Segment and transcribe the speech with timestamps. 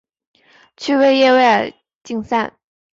[0.77, 2.55] 趣味野外竞赛。